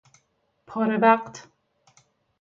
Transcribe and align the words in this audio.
پاره 0.67 0.97
وقت 1.01 1.47